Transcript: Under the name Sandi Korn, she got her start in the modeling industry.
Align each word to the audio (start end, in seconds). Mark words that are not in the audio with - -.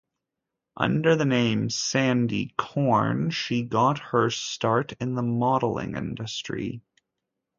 Under 0.77 1.15
the 1.15 1.25
name 1.25 1.69
Sandi 1.69 2.55
Korn, 2.57 3.29
she 3.29 3.61
got 3.61 3.99
her 3.99 4.31
start 4.31 4.93
in 4.99 5.13
the 5.13 5.21
modeling 5.21 5.95
industry. 5.95 6.81